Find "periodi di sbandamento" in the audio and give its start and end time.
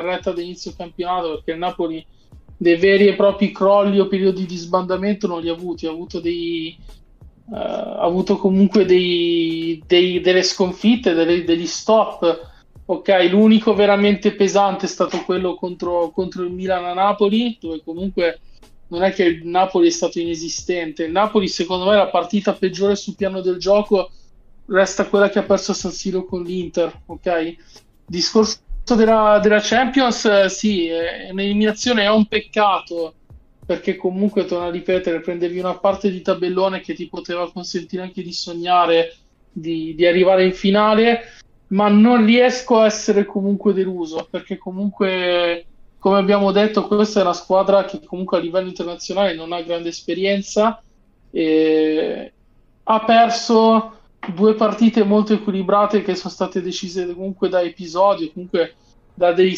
4.06-5.26